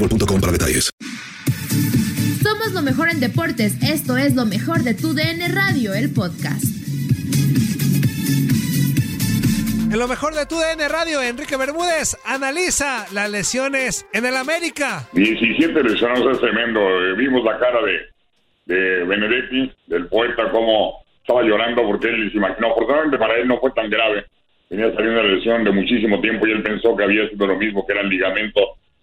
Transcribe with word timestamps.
boostmobile.com 0.00 0.40
para 0.40 0.52
detalles. 0.52 0.90
Somos 2.42 2.72
lo 2.72 2.82
mejor 2.82 3.10
en 3.10 3.20
deportes. 3.20 3.76
Esto 3.82 4.16
es 4.16 4.34
lo 4.34 4.46
mejor 4.46 4.82
de 4.82 4.94
tu 4.94 5.12
DN 5.14 5.46
Radio, 5.48 5.94
el 5.94 6.12
podcast. 6.12 6.64
En 9.92 9.98
lo 9.98 10.06
mejor 10.06 10.34
de 10.34 10.46
tu 10.46 10.54
DN 10.56 10.88
Radio, 10.88 11.20
Enrique 11.20 11.56
Bermúdez 11.56 12.16
analiza 12.24 13.06
las 13.12 13.28
lesiones 13.28 14.06
en 14.12 14.24
el 14.24 14.36
América. 14.36 15.08
17 15.12 15.82
lesionados 15.82 16.34
es 16.34 16.40
tremendo. 16.40 16.80
Eh, 16.80 17.14
Vimos 17.16 17.44
la 17.44 17.58
cara 17.58 17.80
de, 17.82 18.74
de 18.74 19.04
Benedetti, 19.04 19.72
del 19.88 20.06
poeta, 20.06 20.48
cómo 20.52 21.04
estaba 21.20 21.42
llorando 21.42 21.82
porque 21.82 22.06
él 22.08 22.30
se 22.30 22.38
imaginó. 22.38 22.70
Afortunadamente 22.70 23.18
para 23.18 23.34
él 23.36 23.48
no 23.48 23.58
fue 23.58 23.72
tan 23.72 23.90
grave. 23.90 24.24
Venía 24.70 24.94
saliendo 24.94 25.20
una 25.20 25.28
lesión 25.28 25.64
de 25.64 25.72
muchísimo 25.72 26.20
tiempo 26.20 26.46
y 26.46 26.52
él 26.52 26.62
pensó 26.62 26.96
que 26.96 27.02
había 27.02 27.28
sido 27.28 27.48
lo 27.48 27.56
mismo, 27.56 27.84
que 27.84 27.92
era 27.92 28.02
el 28.02 28.08
ligamento 28.08 28.60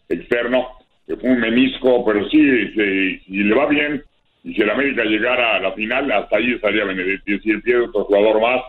externo, 0.08 0.70
que 1.08 1.16
fue 1.16 1.30
un 1.30 1.40
menisco, 1.40 2.06
pero 2.06 2.28
sí, 2.30 2.68
si, 2.74 3.20
si 3.20 3.44
le 3.44 3.56
va 3.56 3.66
bien 3.68 4.04
y 4.44 4.54
si 4.54 4.62
el 4.62 4.70
América 4.70 5.04
llegara 5.04 5.56
a 5.56 5.60
la 5.60 5.72
final, 5.72 6.12
hasta 6.12 6.38
ahí 6.38 6.54
estaría 6.54 6.86
Benedetti. 6.86 7.40
Si 7.40 7.50
él 7.50 7.62
pierde 7.62 7.86
otro 7.86 8.04
jugador 8.04 8.42
más, 8.42 8.62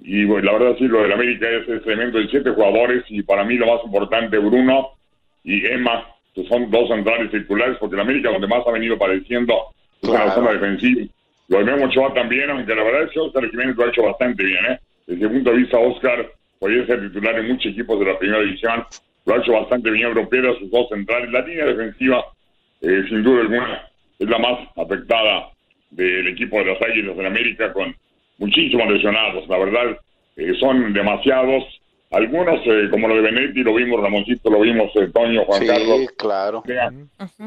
y 0.00 0.24
bueno, 0.24 0.52
la 0.52 0.58
verdad 0.58 0.76
sí, 0.78 0.88
lo 0.88 1.02
del 1.02 1.12
América 1.12 1.48
es, 1.48 1.68
es 1.68 1.82
tremendo, 1.82 2.18
de 2.18 2.28
siete 2.28 2.50
jugadores 2.50 3.04
y 3.08 3.22
para 3.22 3.44
mí 3.44 3.56
lo 3.56 3.66
más 3.66 3.84
importante, 3.84 4.38
Bruno 4.38 4.88
y 5.44 5.64
Emma, 5.66 6.06
que 6.34 6.44
son 6.44 6.70
dos 6.70 6.88
centrales 6.88 7.30
titulares, 7.30 7.76
porque 7.78 7.94
el 7.94 8.00
América 8.00 8.30
donde 8.30 8.46
más 8.46 8.66
ha 8.66 8.72
venido 8.72 8.98
padeciendo 8.98 9.54
es 10.02 10.08
en 10.08 10.14
la 10.14 10.30
zona 10.32 10.52
defensiva. 10.52 11.06
Lo 11.48 11.58
de 11.58 11.64
Memo 11.64 11.86
Ochoa 11.86 12.14
también, 12.14 12.48
aunque 12.50 12.74
la 12.74 12.84
verdad 12.84 13.02
es 13.04 13.10
que 13.10 13.20
Oscar 13.20 13.50
Jiménez 13.50 13.76
lo 13.76 13.84
ha 13.84 13.88
hecho 13.88 14.04
bastante 14.04 14.44
bien, 14.44 14.64
¿eh? 14.66 14.78
Desde 15.06 15.24
el 15.24 15.32
punto 15.32 15.50
de 15.50 15.56
vista, 15.56 15.78
Oscar 15.78 16.30
podría 16.60 16.86
ser 16.86 17.00
titular 17.00 17.38
en 17.38 17.48
muchos 17.48 17.72
equipos 17.72 17.98
de 17.98 18.06
la 18.06 18.18
primera 18.18 18.40
división, 18.40 18.84
lo 19.30 19.36
ha 19.36 19.42
hecho 19.42 19.52
bastante 19.52 19.90
bien, 19.90 20.10
pero 20.12 20.28
pierde 20.28 20.50
a 20.50 20.58
sus 20.58 20.70
dos 20.70 20.88
centrales. 20.88 21.30
La 21.30 21.40
línea 21.42 21.66
defensiva, 21.66 22.24
eh, 22.80 23.02
sin 23.08 23.22
duda 23.22 23.42
alguna, 23.42 23.88
es 24.18 24.28
la 24.28 24.38
más 24.38 24.58
afectada 24.76 25.48
del 25.90 26.28
equipo 26.28 26.58
de 26.58 26.66
las 26.66 26.82
Águilas 26.82 27.16
del 27.16 27.26
América, 27.26 27.72
con 27.72 27.94
muchísimos 28.38 28.90
lesionados. 28.90 29.48
La 29.48 29.58
verdad, 29.58 29.98
eh, 30.36 30.52
son 30.58 30.92
demasiados. 30.92 31.64
Algunos, 32.10 32.60
eh, 32.66 32.88
como 32.90 33.06
lo 33.06 33.14
de 33.16 33.20
Benetti, 33.20 33.62
lo 33.62 33.72
vimos, 33.74 34.00
Ramoncito, 34.00 34.50
lo 34.50 34.60
vimos, 34.60 34.90
eh, 34.96 35.08
Toño, 35.14 35.44
Juan 35.44 35.60
Sí, 35.62 35.66
Carlos. 35.68 36.00
claro. 36.18 36.62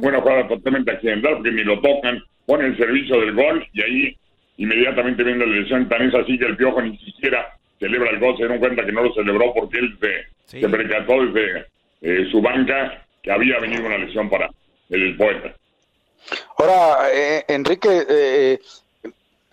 Una 0.02 0.22
jugada 0.22 0.48
totalmente 0.48 0.92
accidental, 0.92 1.34
porque 1.36 1.52
ni 1.52 1.64
lo 1.66 1.82
tocan, 1.82 2.24
ponen 2.46 2.68
el 2.68 2.78
servicio 2.78 3.20
del 3.20 3.34
gol 3.34 3.66
y 3.74 3.82
ahí 3.82 4.18
inmediatamente 4.56 5.22
viene 5.22 5.46
la 5.46 5.52
lesión. 5.54 5.90
Tan 5.90 6.04
es 6.04 6.16
así 6.16 6.38
que 6.40 6.46
el 6.46 6.56
Piojo 6.56 6.82
ni 6.82 6.98
siquiera 7.00 7.46
celebra 7.80 8.10
el 8.12 8.20
gol, 8.20 8.36
se 8.38 8.44
dieron 8.44 8.60
cuenta 8.60 8.86
que 8.86 8.94
no 8.94 9.04
lo 9.04 9.14
celebró 9.14 9.54
porque 9.54 9.80
él 9.80 9.98
se, 10.00 10.33
se 10.46 10.68
percató 10.70 11.26
desde 11.26 11.68
eh, 12.02 12.28
su 12.32 12.42
banca 12.42 13.06
que 13.22 13.32
había 13.32 13.60
venido 13.60 13.86
una 13.86 13.98
lesión 13.98 14.30
para 14.30 14.50
el, 14.90 15.16
poeta. 15.18 15.56
Ahora, 16.58 17.10
eh, 17.12 17.46
Enrique, 17.48 18.06
eh, 18.08 18.60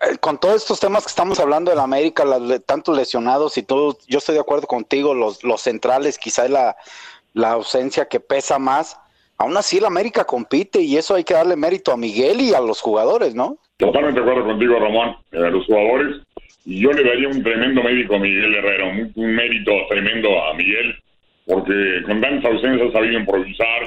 eh, 0.01 0.17
con 0.19 0.39
todos 0.39 0.55
estos 0.55 0.79
temas 0.79 1.03
que 1.03 1.09
estamos 1.09 1.39
hablando 1.39 1.71
de 1.71 1.77
la 1.77 1.83
América, 1.83 2.25
las 2.25 2.63
tantos 2.65 2.97
lesionados 2.97 3.57
y 3.57 3.63
todo, 3.63 3.97
yo 4.07 4.17
estoy 4.17 4.35
de 4.35 4.41
acuerdo 4.41 4.67
contigo, 4.67 5.13
los, 5.13 5.43
los 5.43 5.61
centrales, 5.61 6.17
quizá 6.17 6.45
es 6.45 6.51
la, 6.51 6.75
la 7.33 7.51
ausencia 7.51 8.07
que 8.07 8.19
pesa 8.19 8.59
más. 8.59 8.99
Aún 9.37 9.55
así, 9.57 9.79
la 9.79 9.87
América 9.87 10.23
compite 10.25 10.81
y 10.81 10.97
eso 10.97 11.15
hay 11.15 11.23
que 11.23 11.33
darle 11.33 11.55
mérito 11.55 11.91
a 11.91 11.97
Miguel 11.97 12.41
y 12.41 12.53
a 12.53 12.59
los 12.59 12.81
jugadores, 12.81 13.35
¿no? 13.35 13.57
Totalmente 13.77 14.19
de 14.19 14.29
acuerdo 14.29 14.47
contigo, 14.49 14.79
Ramón, 14.79 15.17
eh, 15.31 15.37
a 15.37 15.49
los 15.49 15.65
jugadores. 15.65 16.21
Y 16.65 16.81
yo 16.81 16.91
le 16.91 17.03
daría 17.03 17.27
un 17.27 17.41
tremendo 17.41 17.81
mérito 17.83 18.15
a 18.15 18.19
Miguel 18.19 18.55
Herrera, 18.55 18.85
un, 18.85 19.11
un 19.15 19.35
mérito 19.35 19.71
tremendo 19.89 20.43
a 20.43 20.53
Miguel, 20.53 20.95
porque 21.45 22.03
con 22.05 22.21
tantas 22.21 22.51
ausencias 22.51 22.89
ha 22.89 22.93
sabido 22.93 23.19
improvisar, 23.19 23.83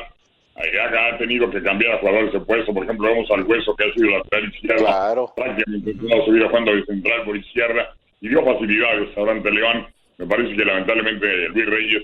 eh, 0.56 0.78
ha, 0.80 1.14
ha 1.14 1.18
tenido 1.18 1.50
que 1.50 1.62
cambiar 1.62 1.92
a 1.92 1.98
jugadores 1.98 2.32
de 2.32 2.40
puesto. 2.40 2.74
Por 2.74 2.84
ejemplo, 2.84 3.08
vemos 3.08 3.30
al 3.30 3.44
Hueso 3.44 3.76
que 3.76 3.84
ha 3.84 3.92
sido 3.94 4.10
lateral 4.10 4.48
izquierda, 4.48 5.14
prácticamente 5.36 5.94
no 5.94 6.24
se 6.24 6.30
hubiera 6.30 6.48
jugando 6.48 6.74
de 6.74 6.84
central 6.84 7.22
por 7.24 7.36
izquierda 7.36 7.94
y 8.20 8.28
dio 8.28 8.44
facilidades 8.44 9.16
ahora 9.16 9.32
ante 9.32 9.50
León. 9.50 9.86
Me 10.18 10.26
parece 10.26 10.56
que 10.56 10.64
lamentablemente 10.64 11.48
Luis 11.48 11.66
Reyes 11.66 12.02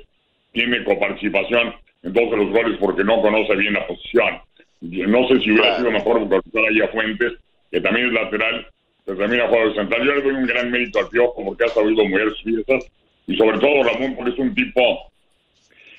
tiene 0.53 0.83
coparticipación 0.85 1.75
en 2.03 2.13
todos 2.13 2.37
los 2.37 2.51
goles 2.51 2.79
porque 2.81 3.05
no 3.05 3.21
conoce 3.21 3.55
bien 3.57 3.75
la 3.75 3.87
posición. 3.87 4.39
No 4.81 5.29
sé 5.29 5.41
si 5.41 5.53
hubiera 5.53 5.77
sido 5.77 5.91
mejor 5.91 6.29
colocar 6.29 6.65
ahí 6.69 6.81
a 6.81 6.89
Fuentes, 6.89 7.35
que 7.71 7.81
también 7.81 8.07
es 8.07 8.13
lateral, 8.13 8.67
jugado 9.07 9.69
de 9.69 9.75
central. 9.75 10.05
Yo 10.05 10.15
le 10.15 10.23
doy 10.23 10.33
un 10.33 10.47
gran 10.47 10.71
mérito 10.71 10.99
al 10.99 11.09
Piojo 11.09 11.45
porque 11.45 11.65
ha 11.65 11.69
sabido 11.69 12.05
mover 12.05 12.29
sus 12.31 12.43
piezas 12.43 12.91
y 13.27 13.37
sobre 13.37 13.59
todo 13.59 13.83
Ramón 13.85 14.17
porque 14.17 14.33
es 14.33 14.39
un 14.39 14.55
tipo 14.55 15.11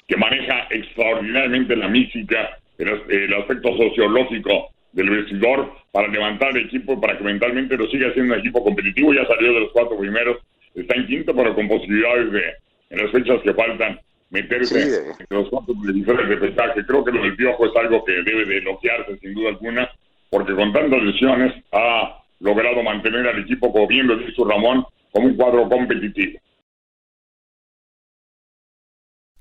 que 0.07 0.17
maneja 0.17 0.67
extraordinariamente 0.69 1.75
la 1.75 1.87
mística, 1.87 2.57
el, 2.77 3.01
el 3.09 3.33
aspecto 3.33 3.75
sociológico 3.77 4.69
del 4.91 5.09
vestidor 5.09 5.71
para 5.91 6.07
levantar 6.09 6.49
el 6.57 6.65
equipo, 6.65 6.99
para 6.99 7.17
que 7.17 7.23
mentalmente 7.23 7.77
lo 7.77 7.87
siga 7.87 8.11
siendo 8.13 8.33
un 8.33 8.39
equipo 8.39 8.63
competitivo. 8.63 9.13
Ya 9.13 9.25
salió 9.25 9.53
de 9.53 9.59
los 9.61 9.71
cuatro 9.71 9.97
primeros, 9.97 10.37
está 10.75 10.95
en 10.95 11.07
quinto, 11.07 11.33
pero 11.35 11.55
con 11.55 11.67
posibilidades 11.69 12.31
de, 12.31 12.41
en 12.89 12.97
las 13.03 13.11
fechas 13.11 13.41
que 13.41 13.53
faltan, 13.53 13.99
meterse 14.31 14.81
Sí, 14.81 14.89
de- 14.89 15.11
entre 15.11 15.27
los 15.37 15.49
cuatro 15.49 15.73
televisores 15.81 16.27
de 16.27 16.37
pesaje. 16.37 16.85
Creo 16.85 17.03
que 17.05 17.11
lo 17.11 17.23
del 17.23 17.35
Piojo 17.35 17.65
es 17.65 17.75
algo 17.77 18.03
que 18.03 18.11
debe 18.11 18.45
de 18.45 18.57
elogiarse 18.57 19.17
sin 19.19 19.33
duda 19.33 19.49
alguna, 19.49 19.89
porque 20.29 20.53
con 20.53 20.73
tantas 20.73 21.01
lesiones 21.03 21.53
ha 21.71 22.20
logrado 22.41 22.83
mantener 22.83 23.27
al 23.27 23.39
equipo, 23.39 23.71
como 23.71 23.87
bien 23.87 24.07
lo 24.07 24.17
Ramón, 24.45 24.85
como 25.11 25.27
un 25.27 25.35
cuadro 25.35 25.69
competitivo. 25.69 26.39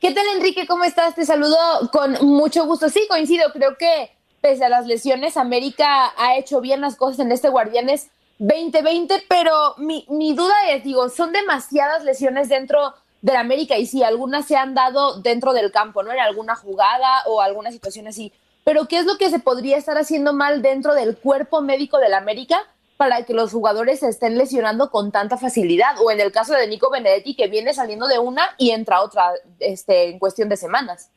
¿Qué 0.00 0.12
tal, 0.12 0.26
Enrique? 0.36 0.66
¿Cómo 0.66 0.84
estás? 0.84 1.14
Te 1.14 1.24
saludo 1.24 1.56
con 1.90 2.12
mucho 2.26 2.66
gusto. 2.66 2.90
Sí, 2.90 3.06
coincido. 3.08 3.50
Creo 3.52 3.78
que 3.78 4.10
pese 4.42 4.62
a 4.66 4.68
las 4.68 4.86
lesiones, 4.86 5.38
América 5.38 6.12
ha 6.18 6.36
hecho 6.36 6.60
bien 6.60 6.82
las 6.82 6.96
cosas 6.96 7.20
en 7.20 7.32
este 7.32 7.48
Guardianes 7.48 8.10
2020, 8.38 9.24
pero 9.26 9.74
mi, 9.78 10.04
mi 10.10 10.34
duda 10.34 10.54
es, 10.68 10.84
digo, 10.84 11.08
son 11.08 11.32
demasiadas 11.32 12.04
lesiones 12.04 12.50
dentro 12.50 12.94
del 13.22 13.36
América 13.36 13.78
y 13.78 13.86
sí, 13.86 14.02
algunas 14.02 14.46
se 14.46 14.56
han 14.56 14.74
dado 14.74 15.18
dentro 15.22 15.54
del 15.54 15.72
campo, 15.72 16.02
¿no? 16.02 16.12
En 16.12 16.20
alguna 16.20 16.56
jugada 16.56 17.22
o 17.24 17.40
alguna 17.40 17.72
situación 17.72 18.06
así. 18.06 18.34
Pero 18.64 18.88
¿qué 18.88 18.98
es 18.98 19.06
lo 19.06 19.16
que 19.16 19.30
se 19.30 19.38
podría 19.38 19.78
estar 19.78 19.96
haciendo 19.96 20.34
mal 20.34 20.60
dentro 20.60 20.94
del 20.94 21.16
cuerpo 21.16 21.62
médico 21.62 21.96
del 21.98 22.12
América 22.12 22.62
para 22.96 23.24
que 23.24 23.34
los 23.34 23.52
jugadores 23.52 24.00
se 24.00 24.08
estén 24.08 24.38
lesionando 24.38 24.90
con 24.90 25.12
tanta 25.12 25.36
facilidad? 25.36 26.00
O 26.02 26.10
en 26.10 26.20
el 26.20 26.32
caso 26.32 26.54
de 26.54 26.66
Nico 26.66 26.90
Benedetti, 26.90 27.34
que 27.34 27.48
viene 27.48 27.74
saliendo 27.74 28.06
de 28.08 28.18
una 28.18 28.42
y 28.58 28.70
entra 28.70 29.02
otra 29.02 29.32
este, 29.60 30.10
en 30.10 30.18
cuestión 30.18 30.48
de 30.48 30.56
semanas. 30.56 31.12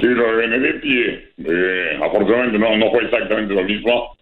Sí, 0.00 0.06
lo 0.06 0.26
de 0.26 0.46
Benedetti, 0.46 1.04
eh, 1.38 1.98
afortunadamente 2.02 2.58
no, 2.58 2.76
no 2.76 2.90
fue 2.90 3.04
exactamente 3.04 3.54
lo 3.54 3.64
mismo, 3.64 4.16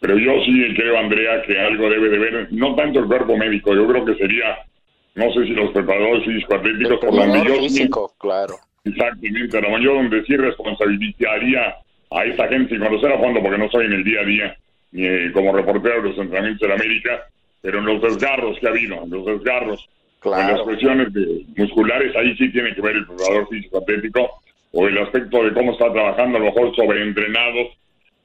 pero 0.00 0.18
yo 0.18 0.32
sí 0.44 0.74
creo, 0.74 0.98
Andrea, 0.98 1.42
que 1.42 1.58
algo 1.58 1.88
debe 1.88 2.08
de 2.08 2.18
ver, 2.18 2.48
no 2.52 2.74
tanto 2.74 3.00
el 3.00 3.06
cuerpo 3.06 3.36
médico, 3.36 3.74
yo 3.74 3.86
creo 3.86 4.04
que 4.04 4.14
sería, 4.16 4.58
no 5.14 5.32
sé 5.32 5.44
si 5.44 5.50
los 5.50 5.70
preparadores 5.72 6.24
físico-atléticos, 6.24 6.98
por 7.00 7.14
donde 7.14 7.44
yo... 7.44 7.54
físico, 7.56 8.12
claro. 8.18 8.56
Exactamente, 8.84 9.58
a 9.58 9.60
lo 9.60 9.70
mejor 9.70 9.94
donde 9.96 10.24
sí 10.24 10.36
responsabilizaría 10.36 11.76
a 12.10 12.24
esa 12.24 12.48
gente 12.48 12.74
sin 12.74 12.84
conocer 12.84 13.12
a 13.12 13.18
fondo, 13.18 13.42
porque 13.42 13.58
no 13.58 13.70
soy 13.70 13.86
en 13.86 13.92
el 13.92 14.04
día 14.04 14.20
a 14.20 14.24
día, 14.24 14.56
eh, 14.92 15.30
como 15.32 15.52
reportero 15.52 16.02
de 16.02 16.08
los 16.08 16.18
entrenamientos 16.18 16.60
de 16.60 16.68
la 16.68 16.74
América, 16.74 17.26
pero 17.62 17.78
en 17.78 17.86
los 17.86 18.02
desgarros 18.02 18.58
que 18.58 18.66
ha 18.66 18.70
habido, 18.70 19.02
en 19.02 19.10
los 19.10 19.26
desgarros, 19.26 19.88
en 20.24 20.30
las 20.30 20.60
cuestiones 20.62 21.12
de 21.12 21.44
musculares, 21.56 22.14
ahí 22.16 22.36
sí 22.36 22.50
tiene 22.50 22.74
que 22.74 22.82
ver 22.82 22.96
el 22.96 23.06
preparador 23.06 23.48
físico-atlético, 23.48 24.42
o 24.72 24.86
el 24.86 24.98
aspecto 24.98 25.44
de 25.44 25.52
cómo 25.52 25.72
está 25.72 25.92
trabajando, 25.92 26.36
a 26.36 26.40
lo 26.40 26.46
mejor 26.46 26.74
sobreentrenados, 26.76 27.68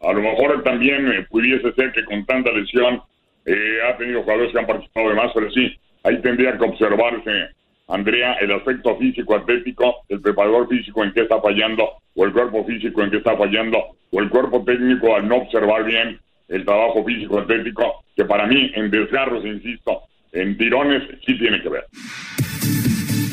a 0.02 0.14
lo 0.14 0.22
mejor 0.22 0.64
también 0.64 1.08
eh, 1.12 1.26
pudiese 1.30 1.72
ser 1.74 1.92
que 1.92 2.06
con 2.06 2.26
tanta 2.26 2.52
lesión 2.52 3.02
eh, 3.46 3.80
ha 3.88 3.98
tenido 3.98 4.24
jugadores 4.24 4.52
que 4.52 4.60
han 4.60 4.68
participado 4.68 5.10
de 5.10 5.16
más, 5.16 5.32
pero 5.34 5.52
sí, 5.52 5.74
ahí 6.04 6.22
tendría 6.22 6.58
que 6.58 6.66
observarse, 6.66 7.50
Andrea, 7.88 8.34
el 8.42 8.52
aspecto 8.52 8.98
físico-atlético, 8.98 9.98
el 10.10 10.22
preparador 10.22 10.68
físico 10.68 11.04
en 11.04 11.14
qué 11.14 11.22
está 11.22 11.40
fallando, 11.40 11.90
o 12.16 12.26
el 12.26 12.34
cuerpo 12.34 12.66
físico 12.66 13.04
en 13.04 13.12
qué 13.12 13.18
está 13.18 13.38
fallando, 13.38 13.78
o 14.12 14.20
el 14.20 14.30
cuerpo 14.30 14.64
técnico 14.66 15.16
al 15.16 15.28
no 15.28 15.38
observar 15.38 15.84
bien 15.84 16.20
el 16.48 16.66
trabajo 16.66 17.04
físico-atlético, 17.04 18.04
que 18.16 18.26
para 18.26 18.48
mí 18.48 18.72
en 18.76 18.92
desgarros, 18.92 19.46
insisto, 19.46 20.02
en 20.32 20.58
tirones 20.58 21.04
sí 21.26 21.38
tiene 21.38 21.62
que 21.62 21.70
ver. 21.70 21.86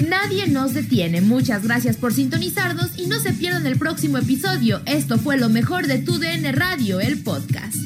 Nadie 0.08 0.46
nos 0.48 0.74
detiene. 0.74 1.20
Muchas 1.20 1.66
gracias 1.66 1.96
por 1.96 2.12
sintonizarnos 2.12 2.98
y 2.98 3.06
no 3.06 3.16
se 3.16 3.32
pierdan 3.32 3.66
el 3.66 3.78
próximo 3.78 4.18
episodio. 4.18 4.80
Esto 4.86 5.16
fue 5.16 5.38
lo 5.38 5.48
mejor 5.48 5.86
de 5.86 5.98
Tu 5.98 6.18
DN 6.18 6.52
Radio, 6.52 7.00
el 7.00 7.22
podcast. 7.22 7.76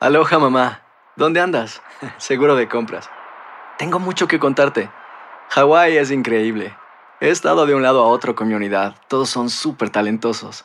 Aloha 0.00 0.38
mamá, 0.38 0.82
¿dónde 1.16 1.40
andas? 1.40 1.82
Seguro 2.18 2.54
de 2.56 2.68
compras. 2.68 3.10
Tengo 3.78 3.98
mucho 3.98 4.26
que 4.26 4.38
contarte. 4.38 4.90
Hawái 5.50 5.96
es 5.96 6.10
increíble. 6.10 6.74
He 7.20 7.30
estado 7.30 7.66
de 7.66 7.74
un 7.74 7.82
lado 7.82 8.02
a 8.02 8.08
otro 8.08 8.34
con 8.34 8.48
mi 8.48 8.54
unidad. 8.54 8.94
Todos 9.08 9.28
son 9.30 9.50
súper 9.50 9.90
talentosos. 9.90 10.64